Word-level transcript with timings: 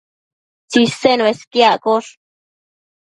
Tsisen 0.69 1.19
uesquiaccosh 1.25 2.11